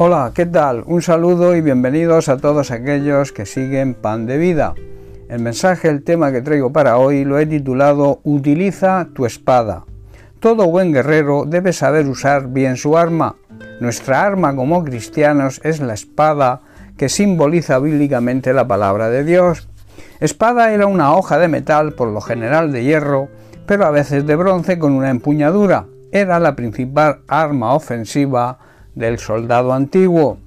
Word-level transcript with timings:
Hola, 0.00 0.30
¿qué 0.32 0.46
tal? 0.46 0.84
Un 0.86 1.02
saludo 1.02 1.56
y 1.56 1.60
bienvenidos 1.60 2.28
a 2.28 2.36
todos 2.36 2.70
aquellos 2.70 3.32
que 3.32 3.46
siguen 3.46 3.94
Pan 3.94 4.26
de 4.26 4.38
Vida. 4.38 4.74
El 5.28 5.42
mensaje, 5.42 5.88
el 5.88 6.04
tema 6.04 6.30
que 6.30 6.40
traigo 6.40 6.72
para 6.72 6.98
hoy 6.98 7.24
lo 7.24 7.36
he 7.36 7.46
titulado 7.46 8.20
Utiliza 8.22 9.08
tu 9.12 9.26
espada. 9.26 9.86
Todo 10.38 10.70
buen 10.70 10.92
guerrero 10.92 11.46
debe 11.48 11.72
saber 11.72 12.06
usar 12.06 12.46
bien 12.46 12.76
su 12.76 12.96
arma. 12.96 13.34
Nuestra 13.80 14.22
arma 14.22 14.54
como 14.54 14.84
cristianos 14.84 15.60
es 15.64 15.80
la 15.80 15.94
espada 15.94 16.60
que 16.96 17.08
simboliza 17.08 17.80
bíblicamente 17.80 18.52
la 18.52 18.68
palabra 18.68 19.10
de 19.10 19.24
Dios. 19.24 19.68
Espada 20.20 20.72
era 20.72 20.86
una 20.86 21.16
hoja 21.16 21.40
de 21.40 21.48
metal, 21.48 21.94
por 21.94 22.06
lo 22.06 22.20
general 22.20 22.70
de 22.70 22.84
hierro, 22.84 23.30
pero 23.66 23.84
a 23.84 23.90
veces 23.90 24.24
de 24.24 24.36
bronce 24.36 24.78
con 24.78 24.92
una 24.92 25.10
empuñadura. 25.10 25.86
Era 26.12 26.38
la 26.38 26.54
principal 26.54 27.22
arma 27.26 27.74
ofensiva 27.74 28.60
del 28.98 29.18
soldado 29.18 29.72
antiguo. 29.72 30.38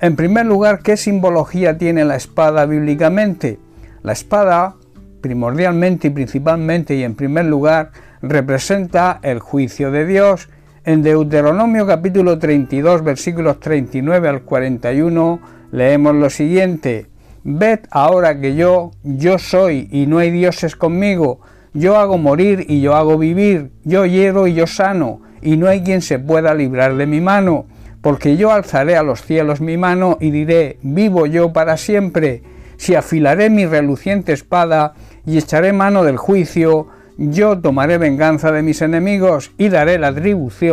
En 0.00 0.14
primer 0.14 0.46
lugar, 0.46 0.80
¿qué 0.82 0.96
simbología 0.96 1.76
tiene 1.76 2.04
la 2.04 2.14
espada 2.14 2.64
bíblicamente? 2.64 3.58
La 4.02 4.12
espada, 4.12 4.76
primordialmente 5.20 6.06
y 6.06 6.10
principalmente 6.10 6.94
y 6.94 7.02
en 7.02 7.16
primer 7.16 7.46
lugar, 7.46 7.90
representa 8.22 9.18
el 9.22 9.40
juicio 9.40 9.90
de 9.90 10.06
Dios. 10.06 10.48
En 10.84 11.02
Deuteronomio 11.02 11.86
capítulo 11.86 12.38
32 12.38 13.02
versículos 13.02 13.58
39 13.58 14.28
al 14.28 14.42
41 14.42 15.40
leemos 15.72 16.14
lo 16.14 16.30
siguiente. 16.30 17.08
Ved 17.42 17.80
ahora 17.90 18.40
que 18.40 18.54
yo, 18.54 18.92
yo 19.02 19.38
soy 19.38 19.88
y 19.90 20.06
no 20.06 20.18
hay 20.18 20.30
dioses 20.30 20.76
conmigo. 20.76 21.40
Yo 21.74 21.96
hago 21.96 22.16
morir 22.16 22.64
y 22.68 22.80
yo 22.80 22.94
hago 22.94 23.18
vivir. 23.18 23.72
Yo 23.82 24.06
hiero 24.06 24.46
y 24.46 24.54
yo 24.54 24.68
sano 24.68 25.20
y 25.42 25.56
no 25.56 25.66
hay 25.66 25.82
quien 25.82 26.00
se 26.00 26.20
pueda 26.20 26.54
librar 26.54 26.94
de 26.94 27.06
mi 27.06 27.20
mano 27.20 27.66
porque 28.02 28.36
yo 28.36 28.52
alzaré 28.52 28.96
a 28.96 29.02
los 29.02 29.22
cielos 29.22 29.60
mi 29.60 29.76
mano 29.76 30.18
y 30.20 30.30
diré, 30.30 30.78
vivo 30.82 31.26
yo 31.26 31.52
para 31.52 31.76
siempre, 31.76 32.42
si 32.76 32.94
afilaré 32.94 33.50
mi 33.50 33.66
reluciente 33.66 34.32
espada 34.32 34.94
y 35.26 35.36
echaré 35.38 35.72
mano 35.72 36.04
del 36.04 36.16
juicio, 36.16 36.88
yo 37.16 37.58
tomaré 37.58 37.98
venganza 37.98 38.52
de 38.52 38.62
mis 38.62 38.80
enemigos 38.80 39.50
y 39.58 39.68
daré 39.68 39.98
la, 39.98 40.12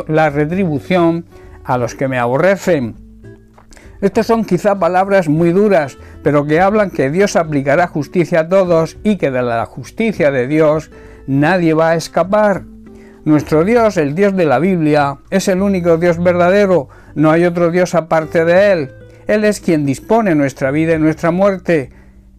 la 0.08 0.30
retribución 0.30 1.26
a 1.64 1.78
los 1.78 1.96
que 1.96 2.08
me 2.08 2.20
aborrecen. 2.20 2.96
Estas 4.02 4.28
son 4.28 4.46
quizá 4.46 4.78
palabras 4.78 5.28
muy 5.28 5.52
duras, 5.52 5.98
pero 6.22 6.46
que 6.46 6.60
hablan 6.60 6.92
que 6.92 7.10
Dios 7.10 7.36
aplicará 7.36 7.88
justicia 7.88 8.42
a 8.42 8.48
todos 8.50 8.98
y 9.04 9.18
que 9.18 9.32
de 9.32 9.42
la 9.42 9.66
justicia 9.66 10.30
de 10.30 10.48
Dios 10.48 10.92
nadie 11.26 11.74
va 11.74 11.92
a 11.92 11.96
escapar. 11.96 12.66
Nuestro 13.26 13.64
Dios, 13.64 13.98
el 13.98 14.14
Dios 14.14 14.36
de 14.36 14.46
la 14.46 14.60
Biblia, 14.60 15.18
es 15.32 15.48
el 15.48 15.64
único 15.64 15.98
Dios 15.98 16.22
verdadero, 16.22 16.90
no 17.16 17.32
hay 17.32 17.44
otro 17.46 17.72
Dios 17.72 17.96
aparte 17.96 18.46
de 18.46 18.72
Él. 18.72 18.92
Él 19.26 19.44
es 19.46 19.60
quien 19.60 19.84
dispone 19.84 20.36
nuestra 20.36 20.70
vida 20.70 20.94
y 20.94 21.00
nuestra 21.00 21.32
muerte. 21.32 21.90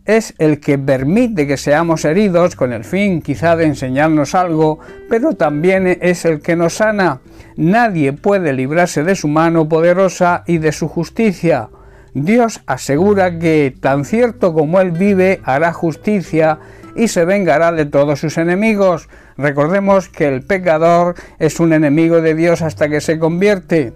Es 0.04 0.34
el 0.38 0.60
que 0.60 0.78
permite 0.78 1.48
que 1.48 1.56
seamos 1.56 2.04
heridos 2.04 2.54
con 2.54 2.72
el 2.72 2.84
fin 2.84 3.20
quizá 3.20 3.56
de 3.56 3.64
enseñarnos 3.64 4.36
algo, 4.36 4.78
pero 5.10 5.32
también 5.32 5.88
es 6.00 6.24
el 6.24 6.40
que 6.40 6.54
nos 6.54 6.74
sana. 6.74 7.20
Nadie 7.56 8.12
puede 8.12 8.52
librarse 8.52 9.02
de 9.02 9.16
su 9.16 9.26
mano 9.26 9.68
poderosa 9.68 10.44
y 10.46 10.58
de 10.58 10.70
su 10.70 10.86
justicia. 10.86 11.68
Dios 12.14 12.60
asegura 12.66 13.40
que, 13.40 13.74
tan 13.80 14.04
cierto 14.04 14.54
como 14.54 14.80
Él 14.80 14.92
vive, 14.92 15.40
hará 15.42 15.72
justicia 15.72 16.60
y 16.94 17.08
se 17.08 17.24
vengará 17.24 17.72
de 17.72 17.86
todos 17.86 18.20
sus 18.20 18.38
enemigos. 18.38 19.08
Recordemos 19.38 20.08
que 20.08 20.28
el 20.28 20.42
pecador 20.42 21.14
es 21.38 21.60
un 21.60 21.72
enemigo 21.72 22.20
de 22.20 22.34
Dios 22.34 22.62
hasta 22.62 22.88
que 22.88 23.00
se 23.00 23.18
convierte 23.18 23.92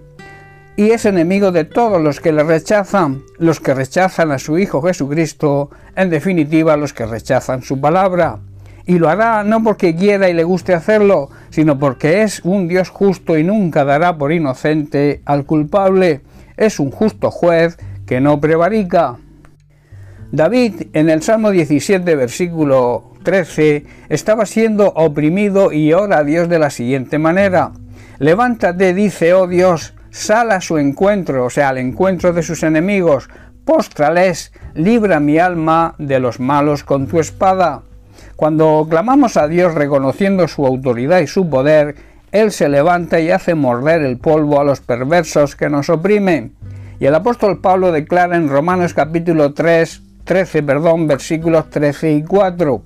y 0.77 0.93
es 0.93 1.05
enemigo 1.05 1.53
de 1.53 1.65
todos 1.65 2.01
los 2.01 2.21
que 2.21 2.33
le 2.33 2.43
rechazan, 2.43 3.23
los 3.39 3.61
que 3.61 3.75
rechazan 3.75 4.33
a 4.33 4.39
su 4.39 4.59
Hijo 4.59 4.81
Jesucristo, 4.81 5.71
en 5.95 6.09
definitiva 6.09 6.77
los 6.77 6.95
que 6.95 7.05
rechazan 7.05 7.63
su 7.63 7.81
palabra. 7.81 8.39
Y 8.87 8.99
lo 8.99 9.09
hará 9.09 9.45
no 9.45 9.63
porque 9.63 9.95
quiera 9.95 10.31
y 10.31 10.33
le 10.33 10.45
guste 10.45 10.73
hacerlo, 10.73 11.29
sino 11.51 11.79
porque 11.79 12.23
es 12.23 12.41
un 12.45 12.67
Dios 12.67 12.89
justo 12.89 13.37
y 13.37 13.45
nunca 13.45 13.85
dará 13.85 14.17
por 14.17 14.33
inocente 14.33 15.21
al 15.27 15.45
culpable. 15.45 16.23
Es 16.57 16.81
un 16.81 16.91
justo 16.91 17.31
juez 17.31 17.77
que 18.07 18.21
no 18.21 18.41
prevarica. 18.41 19.19
David 20.33 20.83
en 20.93 21.11
el 21.11 21.23
Salmo 21.23 21.51
17, 21.51 22.15
versículo 22.15 23.11
13, 23.25 23.85
estaba 24.09 24.47
siendo 24.47 24.89
oprimido 24.95 25.73
y 25.73 25.93
ora 25.93 26.19
a 26.19 26.25
Dios 26.25 26.49
de 26.49 26.61
la 26.61 26.71
siguiente 26.71 27.19
manera. 27.19 27.73
Levántate, 28.21 28.95
dice, 28.95 29.35
oh 29.35 29.49
Dios, 29.49 29.95
sal 30.11 30.53
a 30.53 30.61
su 30.61 30.79
encuentro, 30.79 31.47
o 31.47 31.51
sea, 31.51 31.71
al 31.71 31.79
encuentro 31.79 32.33
de 32.33 32.45
sus 32.45 32.63
enemigos, 32.63 33.29
póstrales, 33.65 34.53
libra 34.75 35.19
mi 35.19 35.39
alma 35.39 35.97
de 35.99 36.21
los 36.21 36.39
malos 36.39 36.85
con 36.85 37.09
tu 37.09 37.19
espada. 37.19 37.83
Cuando 38.37 38.87
clamamos 38.89 39.37
a 39.37 39.49
Dios 39.49 39.75
reconociendo 39.75 40.47
su 40.47 40.65
autoridad 40.65 41.19
y 41.21 41.27
su 41.27 41.51
poder, 41.51 41.97
Él 42.31 42.53
se 42.53 42.69
levanta 42.69 43.19
y 43.19 43.33
hace 43.33 43.57
morder 43.57 44.03
el 44.03 44.19
polvo 44.19 44.61
a 44.61 44.65
los 44.65 44.81
perversos 44.81 45.57
que 45.57 45.69
nos 45.69 45.91
oprimen. 45.91 46.53
Y 47.01 47.07
el 47.07 47.17
apóstol 47.17 47.61
Pablo 47.61 47.91
declara 47.91 48.37
en 48.37 48.49
Romanos 48.49 48.95
capítulo 48.95 49.55
3, 49.55 50.03
13, 50.25 50.63
perdón, 50.63 51.07
versículos 51.07 51.71
13 51.71 52.13
y 52.13 52.23
4. 52.23 52.83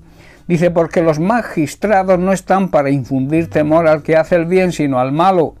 Dice, 0.47 0.71
porque 0.71 1.01
los 1.01 1.19
magistrados 1.19 2.19
no 2.19 2.31
están 2.31 2.69
para 2.69 2.91
infundir 2.91 3.49
temor 3.49 3.87
al 3.87 4.03
que 4.03 4.15
hace 4.15 4.35
el 4.35 4.45
bien, 4.45 4.71
sino 4.71 4.99
al 4.99 5.11
malo. 5.11 5.55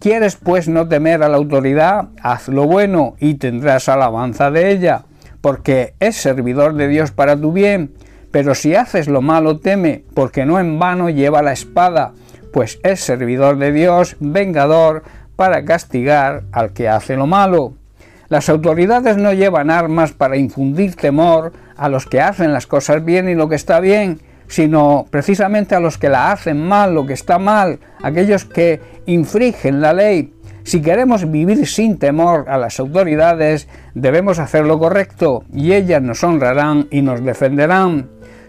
¿Quieres 0.00 0.36
pues 0.36 0.68
no 0.68 0.88
temer 0.88 1.22
a 1.22 1.28
la 1.28 1.36
autoridad? 1.36 2.08
Haz 2.22 2.48
lo 2.48 2.66
bueno 2.66 3.16
y 3.18 3.34
tendrás 3.34 3.88
alabanza 3.88 4.50
de 4.50 4.70
ella, 4.70 5.04
porque 5.40 5.94
es 6.00 6.16
servidor 6.16 6.74
de 6.74 6.88
Dios 6.88 7.10
para 7.10 7.36
tu 7.36 7.52
bien. 7.52 7.94
Pero 8.30 8.54
si 8.54 8.74
haces 8.74 9.08
lo 9.08 9.22
malo, 9.22 9.60
teme, 9.60 10.04
porque 10.14 10.44
no 10.44 10.58
en 10.58 10.78
vano 10.78 11.08
lleva 11.08 11.42
la 11.42 11.52
espada, 11.52 12.12
pues 12.52 12.80
es 12.82 13.00
servidor 13.00 13.58
de 13.58 13.72
Dios, 13.72 14.16
vengador, 14.20 15.04
para 15.36 15.64
castigar 15.64 16.44
al 16.52 16.72
que 16.72 16.88
hace 16.88 17.16
lo 17.16 17.26
malo. 17.26 17.74
Las 18.34 18.48
autoridades 18.48 19.16
no 19.16 19.32
llevan 19.32 19.70
armas 19.70 20.10
para 20.10 20.36
infundir 20.36 20.96
temor 20.96 21.52
a 21.76 21.88
los 21.88 22.04
que 22.04 22.20
hacen 22.20 22.52
las 22.52 22.66
cosas 22.66 23.04
bien 23.04 23.28
y 23.28 23.36
lo 23.36 23.48
que 23.48 23.54
está 23.54 23.78
bien, 23.78 24.18
sino 24.48 25.06
precisamente 25.08 25.76
a 25.76 25.78
los 25.78 25.98
que 25.98 26.08
la 26.08 26.32
hacen 26.32 26.60
mal, 26.60 26.96
lo 26.96 27.06
que 27.06 27.12
está 27.12 27.38
mal, 27.38 27.78
aquellos 28.02 28.44
que 28.44 28.80
infringen 29.06 29.80
la 29.80 29.92
ley. 29.92 30.34
Si 30.64 30.82
queremos 30.82 31.30
vivir 31.30 31.64
sin 31.68 31.96
temor 31.96 32.46
a 32.48 32.58
las 32.58 32.80
autoridades, 32.80 33.68
debemos 33.94 34.40
hacer 34.40 34.66
lo 34.66 34.80
correcto 34.80 35.44
y 35.52 35.72
ellas 35.72 36.02
nos 36.02 36.24
honrarán 36.24 36.88
y 36.90 37.02
nos 37.02 37.24
defenderán. 37.24 38.08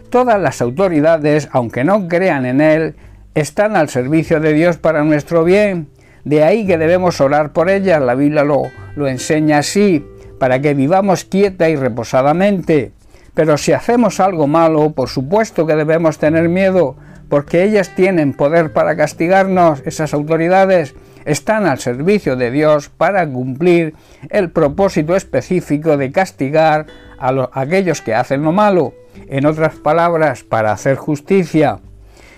Todas 0.09 0.41
las 0.41 0.63
autoridades, 0.63 1.47
aunque 1.51 1.83
no 1.83 2.07
crean 2.07 2.47
en 2.47 2.59
Él, 2.59 2.95
están 3.35 3.75
al 3.75 3.89
servicio 3.89 4.39
de 4.39 4.53
Dios 4.53 4.77
para 4.77 5.03
nuestro 5.03 5.43
bien. 5.43 5.89
De 6.25 6.43
ahí 6.43 6.65
que 6.65 6.77
debemos 6.77 7.21
orar 7.21 7.53
por 7.53 7.69
ellas, 7.69 8.01
la 8.01 8.15
Biblia 8.15 8.43
lo, 8.43 8.63
lo 8.95 9.07
enseña 9.07 9.59
así, 9.59 10.05
para 10.39 10.59
que 10.59 10.73
vivamos 10.73 11.23
quieta 11.23 11.69
y 11.69 11.75
reposadamente. 11.75 12.91
Pero 13.35 13.57
si 13.57 13.73
hacemos 13.73 14.19
algo 14.19 14.47
malo, 14.47 14.91
por 14.91 15.07
supuesto 15.07 15.67
que 15.67 15.75
debemos 15.75 16.17
tener 16.17 16.49
miedo, 16.49 16.95
porque 17.29 17.63
ellas 17.63 17.93
tienen 17.95 18.33
poder 18.33 18.73
para 18.73 18.95
castigarnos, 18.95 19.81
esas 19.85 20.13
autoridades 20.13 20.95
están 21.25 21.65
al 21.65 21.79
servicio 21.79 22.35
de 22.35 22.51
Dios 22.51 22.89
para 22.89 23.27
cumplir 23.27 23.95
el 24.29 24.51
propósito 24.51 25.15
específico 25.15 25.97
de 25.97 26.11
castigar 26.11 26.85
a, 27.19 27.49
aquellos 27.53 28.01
que 28.01 28.15
hacen 28.15 28.43
lo 28.43 28.51
malo, 28.51 28.93
en 29.27 29.45
otras 29.45 29.75
palabras, 29.75 30.43
para 30.43 30.71
hacer 30.71 30.95
justicia. 30.95 31.79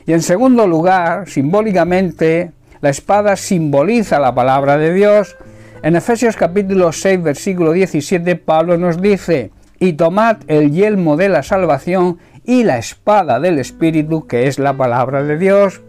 Y 0.05 0.13
en 0.13 0.21
segundo 0.21 0.67
lugar, 0.67 1.29
simbólicamente, 1.29 2.51
la 2.81 2.89
espada 2.89 3.35
simboliza 3.35 4.19
la 4.19 4.35
palabra 4.35 4.77
de 4.77 4.93
Dios. 4.93 5.35
En 5.83 5.95
Efesios 5.95 6.35
capítulo 6.35 6.91
6, 6.91 7.23
versículo 7.23 7.71
17, 7.71 8.35
Pablo 8.35 8.77
nos 8.77 9.01
dice, 9.01 9.51
y 9.79 9.93
tomad 9.93 10.37
el 10.47 10.71
yelmo 10.71 11.17
de 11.17 11.29
la 11.29 11.43
salvación 11.43 12.17
y 12.43 12.63
la 12.63 12.77
espada 12.77 13.39
del 13.39 13.59
Espíritu, 13.59 14.25
que 14.27 14.47
es 14.47 14.59
la 14.59 14.73
palabra 14.73 15.23
de 15.23 15.37
Dios. 15.37 15.81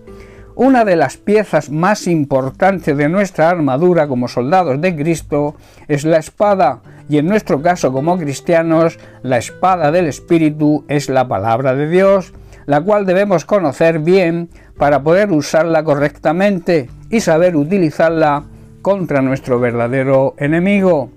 Una 0.55 0.85
de 0.85 0.97
las 0.97 1.17
piezas 1.17 1.71
más 1.71 2.07
importantes 2.07 2.97
de 2.97 3.09
nuestra 3.09 3.49
armadura 3.49 4.09
como 4.09 4.27
soldados 4.27 4.81
de 4.81 4.97
Cristo 4.97 5.55
es 5.87 6.05
la 6.05 6.19
espada, 6.19 6.81
y 7.09 7.19
en 7.19 7.27
nuestro 7.27 7.63
caso 7.63 7.93
como 7.93 8.19
cristianos, 8.19 8.99
la 9.23 9.39
espada 9.39 9.93
del 9.93 10.07
Espíritu 10.07 10.85
es 10.89 11.09
la 11.09 11.29
palabra 11.29 11.75
de 11.75 11.89
Dios, 11.89 12.33
la 12.69 12.83
cual 12.83 13.07
debemos 13.07 13.47
conocer 13.47 13.99
bien 13.99 14.51
para 14.77 15.03
poder 15.03 15.33
usarla 15.33 15.83
correctamente 15.85 16.91
y 17.09 17.21
saber 17.21 17.57
utilizarla 17.57 18.45
contra 18.83 19.23
nuestro 19.23 19.59
verdadero 19.59 20.35
enemigo. 20.37 21.09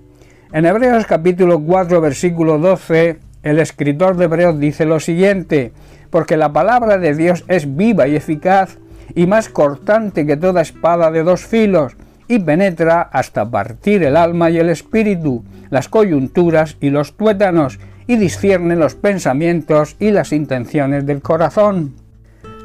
En 0.50 0.64
Hebreos 0.64 1.04
capítulo 1.04 1.60
4 1.60 2.00
versículo 2.00 2.58
12, 2.58 3.18
el 3.42 3.58
escritor 3.58 4.16
de 4.16 4.24
Hebreos 4.24 4.58
dice 4.58 4.86
lo 4.86 4.98
siguiente, 4.98 5.72
porque 6.08 6.38
la 6.38 6.54
palabra 6.54 6.96
de 6.96 7.14
Dios 7.14 7.44
es 7.48 7.76
viva 7.76 8.08
y 8.08 8.16
eficaz 8.16 8.78
y 9.14 9.26
más 9.26 9.50
cortante 9.50 10.24
que 10.24 10.38
toda 10.38 10.62
espada 10.62 11.10
de 11.10 11.22
dos 11.22 11.44
filos, 11.44 11.98
y 12.28 12.38
penetra 12.38 13.02
hasta 13.02 13.50
partir 13.50 14.02
el 14.04 14.16
alma 14.16 14.48
y 14.48 14.56
el 14.56 14.70
espíritu, 14.70 15.44
las 15.68 15.90
coyunturas 15.90 16.78
y 16.80 16.88
los 16.88 17.14
tuétanos, 17.14 17.78
y 18.06 18.16
discierne 18.16 18.76
los 18.76 18.94
pensamientos 18.94 19.96
y 19.98 20.10
las 20.10 20.32
intenciones 20.32 21.06
del 21.06 21.22
corazón. 21.22 21.94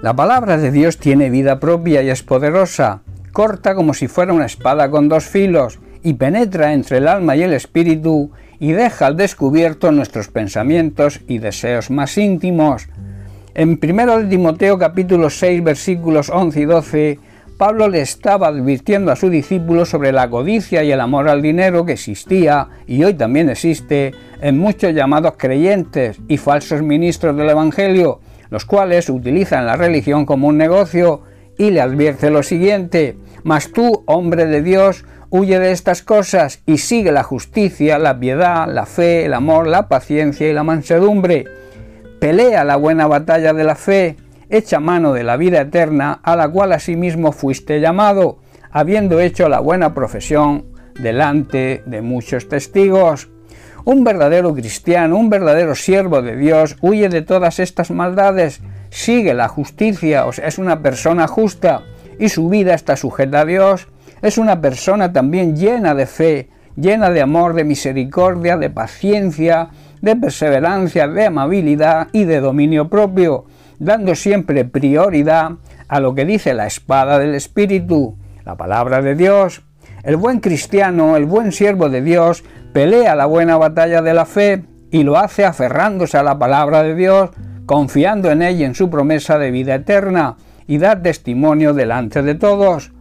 La 0.02 0.16
palabra 0.16 0.58
de 0.58 0.72
Dios 0.72 0.98
tiene 0.98 1.30
vida 1.30 1.60
propia 1.60 2.04
y 2.04 2.10
es 2.10 2.24
poderosa, 2.24 3.02
corta 3.32 3.76
como 3.76 3.94
si 3.94 4.08
fuera 4.08 4.34
una 4.34 4.46
espada 4.46 4.90
con 4.90 5.10
dos 5.10 5.26
filos, 5.26 5.80
y 6.04 6.14
penetra 6.14 6.74
entre 6.74 6.98
el 6.98 7.08
alma 7.08 7.36
y 7.36 7.44
el 7.44 7.54
espíritu, 7.54 8.32
y 8.60 8.72
deja 8.72 9.08
al 9.08 9.18
descubierto 9.18 9.92
nuestros 9.92 10.28
pensamientos 10.28 11.22
y 11.28 11.40
deseos 11.40 11.90
más 11.90 12.18
íntimos. 12.18 12.88
En 13.54 13.80
1 13.82 14.30
Timoteo 14.30 14.78
capítulo 14.78 15.30
6 15.30 15.64
versículos 15.64 16.30
11 16.30 16.62
y 16.62 16.66
12, 16.66 17.20
Pablo 17.58 17.90
le 17.90 18.02
estaba 18.02 18.48
advirtiendo 18.48 19.12
a 19.12 19.16
su 19.16 19.32
discípulo 19.32 19.86
sobre 19.86 20.12
la 20.12 20.30
codicia 20.30 20.84
y 20.84 20.92
el 20.92 21.02
amor 21.02 21.28
al 21.28 21.42
dinero 21.42 21.86
que 21.86 21.94
existía 21.94 22.68
y 22.86 23.04
hoy 23.04 23.16
también 23.16 23.50
existe 23.50 24.14
en 24.42 24.60
muchos 24.60 24.94
llamados 24.94 25.34
creyentes 25.38 26.20
y 26.28 26.38
falsos 26.38 26.84
ministros 26.84 27.36
del 27.36 27.50
Evangelio, 27.50 28.20
los 28.52 28.66
cuales 28.66 29.10
utilizan 29.10 29.66
la 29.66 29.76
religión 29.76 30.28
como 30.28 30.48
un 30.48 30.58
negocio 30.58 31.24
y 31.58 31.72
le 31.72 31.82
advierte 31.82 32.30
lo 32.30 32.44
siguiente, 32.44 33.18
mas 33.44 33.72
tú, 33.72 34.04
hombre 34.06 34.46
de 34.46 34.62
Dios, 34.62 35.06
huye 35.32 35.58
de 35.58 35.72
estas 35.72 36.04
cosas 36.04 36.62
y 36.68 36.78
sigue 36.78 37.12
la 37.12 37.24
justicia, 37.24 37.98
la 37.98 38.20
piedad, 38.20 38.68
la 38.72 38.86
fe, 38.86 39.26
el 39.26 39.34
amor, 39.34 39.66
la 39.66 39.88
paciencia 39.88 40.48
y 40.48 40.54
la 40.54 40.64
mansedumbre. 40.64 41.46
Pelea 42.20 42.64
la 42.64 42.76
buena 42.76 43.08
batalla 43.08 43.54
de 43.54 43.64
la 43.64 43.76
fe, 43.76 44.16
echa 44.50 44.80
mano 44.80 45.14
de 45.14 45.24
la 45.24 45.38
vida 45.38 45.62
eterna 45.62 46.20
a 46.24 46.36
la 46.36 46.48
cual 46.50 46.74
asimismo 46.74 47.32
fuiste 47.32 47.80
llamado, 47.80 48.40
habiendo 48.72 49.20
hecho 49.20 49.50
la 49.50 49.60
buena 49.60 49.94
profesión 49.94 50.66
delante 51.00 51.84
de 51.86 52.02
muchos 52.02 52.48
testigos. 52.48 53.30
Un 53.86 54.04
verdadero 54.04 54.54
cristiano, 54.54 55.18
un 55.18 55.30
verdadero 55.30 55.76
siervo 55.76 56.22
de 56.22 56.36
Dios, 56.36 56.76
huye 56.82 57.10
de 57.10 57.22
todas 57.22 57.60
estas 57.60 57.92
maldades, 57.92 58.62
sigue 58.90 59.34
la 59.34 59.48
justicia, 59.48 60.26
o 60.26 60.32
es 60.32 60.58
una 60.58 60.82
persona 60.82 61.28
justa 61.28 61.84
y 62.20 62.30
su 62.30 62.50
vida 62.50 62.74
está 62.74 62.98
sujeta 62.98 63.42
a 63.42 63.46
Dios, 63.46 63.88
es 64.22 64.38
una 64.38 64.62
persona 64.62 65.14
también 65.14 65.56
llena 65.56 65.94
de 65.94 66.06
fe, 66.06 66.50
llena 66.76 67.10
de 67.12 67.22
amor, 67.22 67.54
de 67.54 67.64
misericordia, 67.64 68.58
de 68.58 68.70
paciencia, 68.70 69.70
de 70.02 70.16
perseverancia, 70.16 71.08
de 71.08 71.26
amabilidad 71.26 72.08
y 72.12 72.26
de 72.26 72.40
dominio 72.40 72.90
propio, 72.90 73.46
dando 73.80 74.16
siempre 74.16 74.66
prioridad 74.66 75.52
a 75.88 76.00
lo 76.00 76.16
que 76.16 76.26
dice 76.26 76.54
la 76.54 76.68
espada 76.68 77.20
del 77.20 77.36
Espíritu, 77.36 78.18
la 78.46 78.56
palabra 78.56 79.02
de 79.02 79.16
Dios. 79.16 79.64
El 80.04 80.16
buen 80.16 80.40
cristiano, 80.40 81.16
el 81.16 81.26
buen 81.26 81.52
siervo 81.52 81.90
de 81.90 82.02
Dios, 82.02 82.44
pelea 82.74 83.16
la 83.16 83.26
buena 83.26 83.58
batalla 83.58 84.02
de 84.02 84.14
la 84.14 84.26
fe 84.26 84.64
y 84.92 85.04
lo 85.04 85.18
hace 85.18 85.46
aferrándose 85.46 86.18
a 86.18 86.24
la 86.24 86.40
palabra 86.40 86.84
de 86.84 86.96
Dios, 86.96 87.32
confiando 87.66 88.32
en 88.32 88.42
ella 88.42 88.60
y 88.60 88.64
en 88.64 88.76
su 88.76 88.90
promesa 88.90 89.38
de 89.38 89.52
vida 89.52 89.76
eterna, 89.76 90.38
y 90.68 90.78
da 90.78 91.02
testimonio 91.02 91.74
delante 91.74 92.22
de 92.22 92.36
todos. 92.36 92.92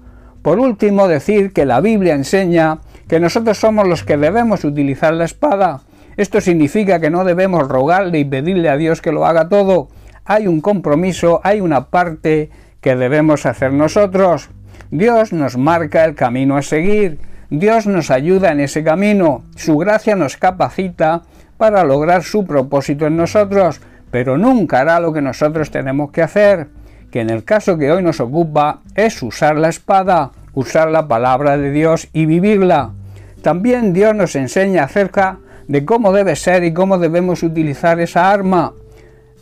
Por 0.43 0.58
último, 0.58 1.08
decir 1.08 1.52
que 1.52 1.67
la 1.67 1.81
Biblia 1.81 2.14
enseña 2.14 2.78
que 3.08 3.20
nosotros 3.20 3.58
somos 3.58 3.87
los 3.87 4.05
que 4.05 4.17
debemos 4.17 4.64
utilizar 4.64 5.12
la 5.14 5.25
espada. 5.25 5.82
Esto 6.17 6.40
significa 6.40 7.00
que 7.00 7.11
no 7.11 7.25
debemos 7.25 7.69
rogarle 7.69 8.20
y 8.20 8.25
pedirle 8.25 8.69
a 8.69 8.76
Dios 8.76 9.02
que 9.02 9.12
lo 9.12 9.26
haga 9.26 9.49
todo. 9.49 9.88
Hay 10.26 10.46
un 10.46 10.61
compromiso, 10.61 11.40
hay 11.43 11.61
una 11.61 11.87
parte 11.87 12.50
que 12.81 12.96
debemos 12.96 13.46
hacer 13.46 13.73
nosotros. 13.73 14.50
Dios 14.90 15.32
nos 15.32 15.56
marca 15.56 16.05
el 16.05 16.14
camino 16.14 16.56
a 16.56 16.62
seguir. 16.62 17.19
Dios 17.49 17.87
nos 17.87 18.11
ayuda 18.11 18.52
en 18.52 18.61
ese 18.61 18.84
camino. 18.84 19.44
Su 19.56 19.76
gracia 19.78 20.17
nos 20.17 20.37
capacita 20.37 21.23
para 21.56 21.84
lograr 21.84 22.23
su 22.23 22.44
propósito 22.44 23.06
en 23.06 23.17
nosotros, 23.17 23.81
pero 24.11 24.37
nunca 24.37 24.81
hará 24.81 25.00
lo 25.00 25.12
que 25.12 25.23
nosotros 25.23 25.70
tenemos 25.70 26.11
que 26.11 26.23
hacer 26.23 26.69
que 27.11 27.20
en 27.20 27.31
el 27.31 27.44
caso 27.44 27.78
que 27.78 27.90
hoy 27.90 28.02
nos 28.02 28.20
ocupa 28.20 28.81
es 28.94 29.23
usar 29.23 29.56
la 29.56 29.69
espada, 29.69 30.32
usar 30.55 30.90
la 30.90 31.08
palabra 31.08 31.56
de 31.56 31.70
Dios 31.70 32.08
y 32.12 32.26
vivirla. 32.26 32.93
También 33.43 33.93
Dios 33.93 34.14
nos 34.14 34.37
enseña 34.37 34.84
acerca 34.84 35.38
de 35.69 35.84
cómo 35.84 36.12
debe 36.12 36.37
ser 36.37 36.64
y 36.64 36.73
cómo 36.73 36.99
debemos 36.99 37.43
utilizar 37.43 38.00
esa 38.00 38.31
arma. 38.31 38.73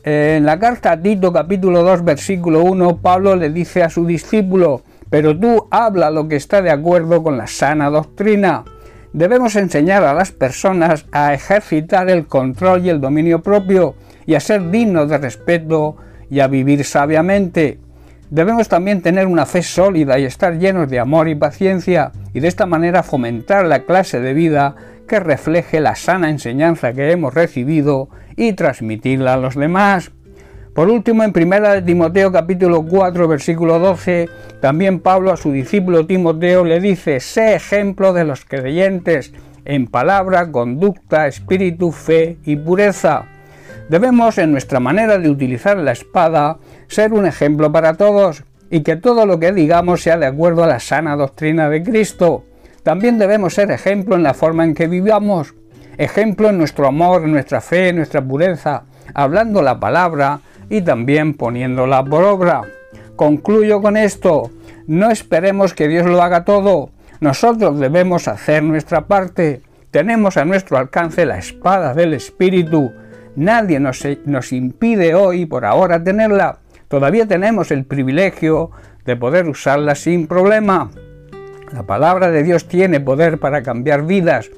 En 0.07 0.45
la 0.45 0.59
carta 0.59 0.93
a 0.93 1.01
Tito 1.01 1.33
capítulo 1.33 1.83
2 1.83 2.05
versículo 2.05 2.63
1 2.63 2.99
Pablo 2.99 3.37
le 3.37 3.49
dice 3.49 3.83
a 3.83 3.89
su 3.89 4.05
discípulo, 4.05 4.83
pero 5.09 5.35
tú 5.35 5.67
habla 5.71 6.11
lo 6.11 6.29
que 6.29 6.37
está 6.37 6.61
de 6.61 6.71
acuerdo 6.71 7.23
con 7.23 7.39
la 7.39 7.47
sana 7.47 7.89
doctrina. 7.89 8.65
Debemos 9.15 9.57
enseñar 9.57 10.05
a 10.05 10.13
las 10.13 10.31
personas 10.31 11.07
a 11.11 11.33
ejercitar 11.33 12.11
el 12.11 12.27
control 12.27 12.85
y 12.85 12.91
el 12.91 13.01
dominio 13.01 13.41
propio 13.41 13.95
y 14.27 14.35
a 14.35 14.41
ser 14.41 14.71
dignos 14.71 15.09
de 15.09 15.17
respeto 15.17 15.97
y 16.29 16.41
a 16.41 16.49
vivir 16.49 16.85
sabiamente. 16.85 17.79
Debemos 18.35 18.69
también 18.69 19.01
tener 19.01 19.29
una 19.29 19.47
fe 19.47 19.63
sólida 19.63 20.19
y 20.19 20.25
estar 20.25 20.59
llenos 20.59 20.91
de 20.91 20.99
amor 20.99 21.29
y 21.29 21.37
paciencia 21.37 22.11
y 22.33 22.41
de 22.41 22.49
esta 22.49 22.67
manera 22.67 23.05
fomentar 23.05 23.65
la 23.65 23.85
clase 23.85 24.19
de 24.19 24.35
vida 24.35 24.75
que 25.07 25.21
refleje 25.21 25.79
la 25.79 25.95
sana 25.95 26.31
enseñanza 26.31 26.93
que 26.93 27.13
hemos 27.13 27.33
recibido 27.33 28.09
y 28.35 28.55
transmitirla 28.55 29.35
a 29.35 29.37
los 29.37 29.55
demás. 29.55 30.11
Por 30.75 30.89
último, 30.89 31.23
en 31.23 31.31
1 31.33 31.85
Timoteo 31.85 32.33
capítulo 32.33 32.85
4 32.85 33.29
versículo 33.29 33.79
12, 33.79 34.29
también 34.61 34.99
Pablo 34.99 35.31
a 35.31 35.37
su 35.37 35.53
discípulo 35.53 36.05
Timoteo 36.05 36.65
le 36.65 36.81
dice, 36.81 37.21
sé 37.21 37.55
ejemplo 37.55 38.13
de 38.13 38.25
los 38.25 38.45
creyentes 38.45 39.33
en 39.65 39.87
palabra, 39.87 40.51
conducta, 40.51 41.29
espíritu, 41.29 41.93
fe 41.93 42.39
y 42.45 42.57
pureza. 42.57 43.27
Debemos, 43.89 44.39
en 44.39 44.51
nuestra 44.51 44.81
manera 44.81 45.19
de 45.19 45.29
utilizar 45.29 45.77
la 45.77 45.93
espada, 45.93 46.57
ser 46.89 47.13
un 47.13 47.27
ejemplo 47.27 47.71
para 47.73 47.95
todos 47.95 48.45
y 48.71 48.83
que 48.83 48.97
todo 48.97 49.27
lo 49.27 49.39
que 49.39 49.53
digamos 49.53 50.03
sea 50.03 50.17
de 50.17 50.27
acuerdo 50.27 50.65
a 50.65 50.67
la 50.67 50.81
sana 50.81 51.17
doctrina 51.17 51.69
de 51.69 51.83
Cristo. 51.83 52.45
También 52.83 53.19
debemos 53.19 53.55
ser 53.55 53.71
ejemplo 53.71 54.17
en 54.17 54.23
la 54.23 54.35
forma 54.35 54.65
en 54.65 54.75
que 54.75 54.87
vivamos, 54.87 55.55
ejemplo 55.97 56.51
en 56.51 56.59
nuestro 56.59 56.87
amor, 56.87 57.23
en 57.23 57.33
nuestra 57.33 57.61
fe, 57.61 57.89
en 57.89 57.97
nuestra 57.97 58.23
pureza, 58.23 58.85
hablando 59.15 59.63
la 59.63 59.81
palabra 59.81 60.41
y 60.69 60.83
también 60.83 61.35
poniéndola 61.35 62.05
por 62.05 62.25
obra. 62.25 62.63
Concluyo 63.17 63.81
con 63.81 63.97
esto, 63.97 64.51
no 64.87 65.11
esperemos 65.11 65.73
que 65.73 65.89
Dios 65.89 66.07
lo 66.07 66.23
haga 66.23 66.45
todo, 66.45 66.91
nosotros 67.21 67.79
debemos 67.79 68.29
hacer 68.29 68.63
nuestra 68.63 69.07
parte. 69.07 69.63
Tenemos 69.91 70.37
a 70.37 70.45
nuestro 70.45 70.77
alcance 70.77 71.25
la 71.25 71.39
espada 71.39 71.95
del 71.95 72.15
Espíritu, 72.15 72.93
Nadie 73.37 73.81
nos, 73.81 74.53
impide 74.53 75.15
hoy, 75.15 75.45
por 75.47 75.65
ahora, 75.65 76.03
tenerla. 76.03 76.59
Todavía 76.95 77.27
tenemos 77.27 77.73
el 77.73 77.85
privilegio 77.85 78.71
de 79.05 79.17
poder 79.17 79.49
usarla 79.49 79.97
sin 79.97 80.29
problema. 80.29 80.93
La 81.73 81.83
palabra 81.83 82.31
de 82.31 82.45
Dios 82.45 82.69
tiene 82.69 83.01
poder 83.01 83.41
para 83.41 83.65
cambiar 83.65 84.07
vidas. 84.07 84.49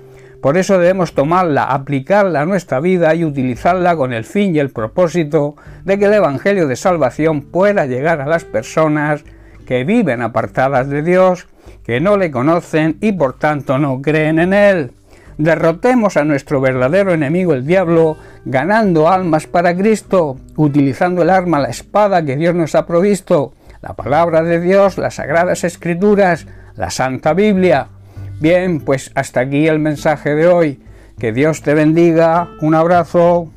Por 0.43 0.59
eso 0.59 0.78
debemos 0.78 1.14
tomarla, 1.14 1.64
aplicarla 1.64 2.43
a 2.43 2.45
nuestra 2.45 2.78
vida 2.78 3.14
y 3.14 3.25
utilizarla 3.25 3.97
con 3.97 4.12
el 4.12 4.25
fin 4.25 4.55
y 4.55 4.59
el 4.59 4.69
propósito 4.69 5.57
de 5.87 5.99
que 5.99 6.05
el 6.05 6.12
Evangelio 6.12 6.69
de 6.69 6.76
Salvación 6.76 7.40
pueda 7.40 7.87
llegar 7.87 8.21
a 8.21 8.26
las 8.26 8.45
personas 8.45 9.25
que 9.64 9.85
viven 9.85 10.21
apartadas 10.21 10.90
de 10.90 11.00
Dios, 11.00 11.49
que 11.87 12.00
no 12.00 12.19
le 12.19 12.31
conocen 12.31 12.99
y 13.00 13.12
por 13.12 13.38
tanto 13.38 13.78
no 13.78 14.02
creen 14.02 14.40
en 14.40 14.52
Él 14.52 14.93
derrotemos 15.38 16.16
a 16.16 16.25
nuestro 16.25 16.61
verdadero 16.61 17.12
enemigo 17.12 17.52
el 17.52 17.66
diablo, 17.66 18.16
ganando 18.45 19.09
almas 19.09 19.47
para 19.47 19.76
Cristo, 19.76 20.38
utilizando 20.57 21.23
el 21.23 21.31
arma, 21.31 21.61
la 21.61 21.69
espada 21.69 22.25
que 22.25 22.37
Dios 22.37 22.55
nos 22.55 22.75
ha 22.75 22.87
provisto, 22.87 23.52
la 23.83 23.95
palabra 23.95 24.43
de 24.43 24.61
Dios, 24.61 24.99
las 24.99 25.14
sagradas 25.14 25.64
escrituras, 25.64 26.47
la 26.76 26.90
Santa 26.90 27.35
Biblia. 27.35 27.88
Bien, 28.40 28.81
pues 28.81 29.11
hasta 29.14 29.40
aquí 29.40 29.66
el 29.66 29.78
mensaje 29.78 30.35
de 30.35 30.47
hoy. 30.47 30.83
Que 31.19 31.33
Dios 31.33 31.62
te 31.62 31.73
bendiga. 31.73 32.49
Un 32.61 32.75
abrazo. 32.75 33.50